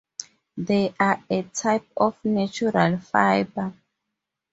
[0.57, 3.71] They are a type of natural fiber.